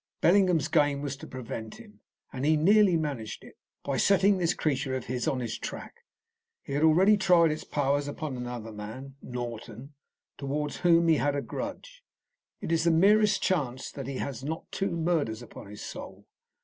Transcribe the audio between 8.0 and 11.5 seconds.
upon another man Norton towards whom he had a